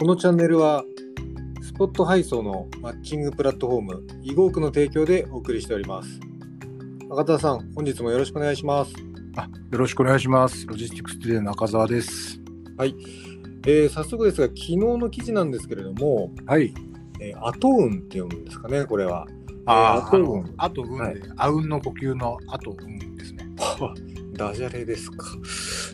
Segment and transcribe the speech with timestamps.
[0.00, 0.82] このチャンネルは
[1.60, 6.18] スポット配送のマッチングプラットフォーム e ゴークの提供でお送りしております。
[7.10, 8.94] 赤田さん本日もよろしくお願いします。
[9.36, 10.66] あよろしくお願いします。
[10.66, 12.40] LOGISTICS TODAY の中澤です。
[12.78, 12.94] はい、
[13.66, 16.72] えー早速ですが昨日の記事なんですけれども、はい。
[17.20, 19.26] えー、 ATOUN って読むんですかねこれは。
[19.66, 21.14] あえーアトウンのあとうんで、はい。
[21.36, 23.46] あうんの呼吸のあとうんですね。
[24.32, 25.26] ダジャレですか。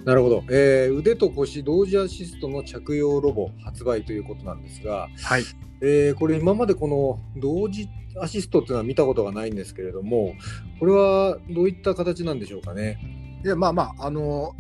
[0.07, 5.43] なるほど、えー腕と腰同時アシストの着用ロボ発売ということなんですが、はい。
[5.83, 7.89] えーこれ今までこの同時
[8.21, 10.35] アシストっていうのは見たことがないんですけれども、
[10.79, 13.01] これはどういった形なんでしょうかね？
[13.45, 14.53] いやまあまああの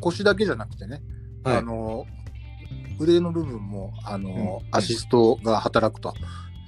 [0.00, 1.02] 腰だけじゃなくてね、
[1.44, 1.56] はい。
[1.58, 2.06] あの
[2.98, 4.68] 腕の部分もあの、うん。
[4.74, 6.14] アシストが働くと、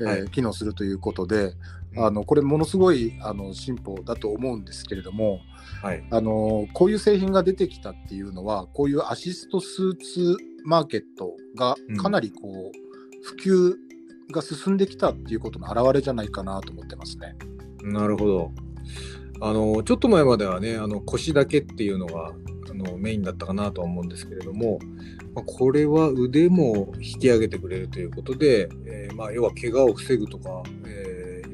[0.01, 0.29] えーはい。
[0.29, 1.53] 機能するということで、うん
[1.99, 5.41] あのこれものすごいあの進歩だと思うんですけれども
[5.83, 6.05] はい。
[6.11, 17.37] あのこういう製品が出てきたっていうのはこういうアシストスーツマーケットがかなりこう、普及が進んできたっていうことの表れじゃないかなと思ってますね。
[17.83, 18.53] なるほど。
[19.41, 22.33] あのちょっと前まではね、あの腰だけっていうのが
[22.71, 24.79] あのメインだったかなとは思うんですけれども、
[25.35, 31.06] まあ、これは腕も引き上げてくれるということで、えーまあ、要は怪我を防ぐとか、え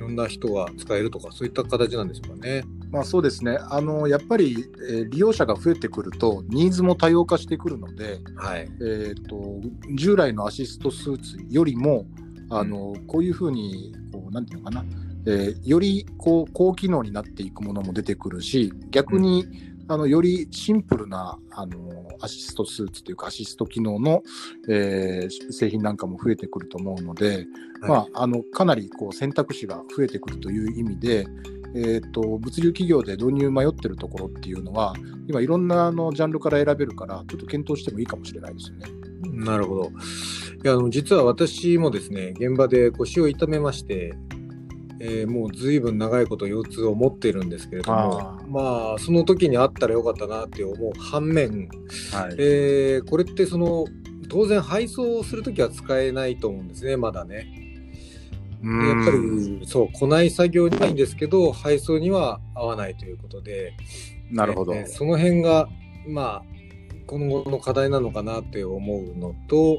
[0.02, 2.64] ろんな人が使えるとか、そういった形なんでしょうかね。
[2.90, 8.68] まあそうですねあのやっぱり、えー利用者が増えてくるとニーズも多様化してくるので、はい。
[8.80, 9.60] えー、と
[9.94, 12.06] 従来のアシストスーツよりも
[12.50, 14.84] あの、こういうふうにこうなんていうのかな、
[15.26, 19.46] えーよりこう高機能になっていくものも出てくるし逆に、
[19.92, 24.22] あのよりシンプルなあのアシストスーツというかアシスト機能の、
[24.68, 27.46] えー製品なんかも増えてくると思うので、
[27.80, 31.26] まあ、あのかなりこう選択肢が増えてくるという意味で、
[31.74, 34.94] えー、と物流企業で導入迷ってるところっていうのは
[35.28, 38.86] 今いろんなあのジャンルから選べるからちょっと検討してもいいかもしれないですよね。
[39.32, 39.82] なるほど。
[40.64, 44.14] いやあの実は私もですね、現場で腰を痛めまして、
[45.04, 51.68] えーもうずいぶん長いこと腰痛を持っているんですけれどもあ、まあその時にあったらよかったなって思う反面、
[52.12, 53.84] はいえーこれってその
[54.28, 57.46] 当然配送する時は使えないと思うんですね、まだね。
[58.62, 63.74] でやっぱりそう、庫内作業にはいいんですけど、配送には合わないということで、
[64.30, 64.72] なるほど。
[64.72, 65.68] えーその辺が、
[66.08, 66.42] まあ、
[67.06, 69.78] 今後の課題なのかなって思うのと、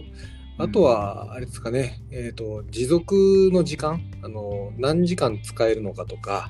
[0.57, 6.49] あとは、あれですかね、えっ、と、持続の時間、あの、何時間使えるのかとか、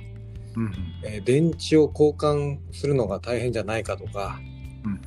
[0.56, 0.72] うん
[1.04, 4.40] えー電池を交換するのが大変じゃないかとか、
[4.86, 5.02] うん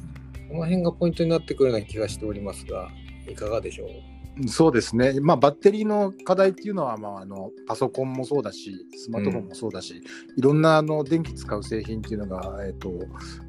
[0.48, 2.88] この辺がポイントになってくるような気がしておりますが、
[3.28, 3.88] いかがでしょう？
[3.88, 10.02] うんそうですね、まあ、バッテリーの課題っていうのは、まあ、あのパソコンもそうだし、スマートフォンもそうだし、
[10.36, 12.90] いろんなあの電気使う製品っていうのが、えー、と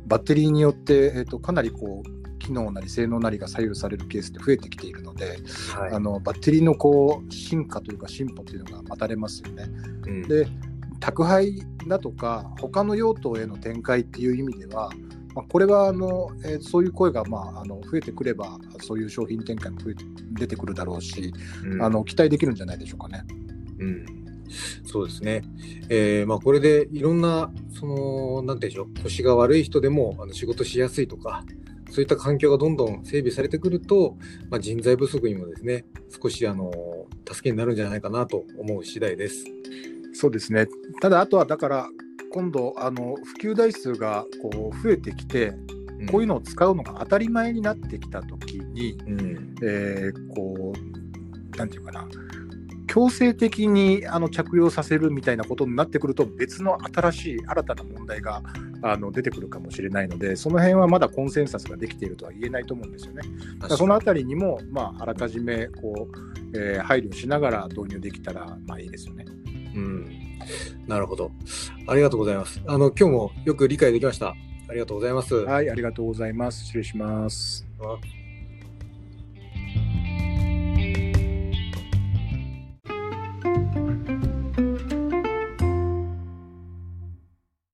[0.08, 5.38] バッテリーによって、えー、とかなりこう機能なり性能なりが左右されるケースって増えてきているので、
[5.74, 9.66] はいあのバッテリーのこう進化というか進歩というのが待たれますよね。
[10.08, 10.48] うんで
[11.00, 14.90] 宅配だとか他の用途への展開っていう意味では、
[15.36, 21.32] まあ、これはあの、えーそういう声が、まあ、あの増えてくればそういう商品展開も増えて出てくるだろうし、
[21.64, 23.24] うんあの期待できるんじゃないでしょうかね。
[23.80, 24.06] うん、
[24.86, 25.44] そうですね。
[25.90, 31.44] えーまあ、これでいろんな、その、なんていうんでしょう、腰が悪い人でもあの仕事しやすいとか、
[31.90, 34.18] そういった環境がどんどん整備されてくると、
[34.50, 35.86] まあ、人材不足にもですね、
[36.22, 36.72] 少しあの
[37.26, 39.46] 助けになるんじゃないかなと思う次第です。
[40.14, 40.68] そうですね。
[41.02, 41.88] ただあとはだから
[42.32, 45.54] 今度あの普及台数がこう増えてきて
[46.12, 52.08] こういうのを使うのが当たり前になってきた時に、うん、えーこうなんていうかな
[52.98, 58.42] 強制的にあの着用させるみたいなことになってくると別の新しい新たな問題が
[58.82, 63.22] あの出てくるかもしれないのでその辺はまだコンセンサスができているとは言えないと思うんですよね。
[63.70, 69.26] そのあたりにも、まあ、あらかじめこう、えー配慮しながら導入できたらまあいいですよね。
[69.76, 70.10] うん、
[70.88, 71.32] なるほど。
[71.88, 72.60] ありがとうございます。
[72.66, 74.34] あの、今日もよく理解できました。
[74.70, 75.36] ありがとうございます。
[75.36, 76.66] はい、ありがとうございます。
[76.66, 77.68] 失礼します。
[77.80, 77.98] あ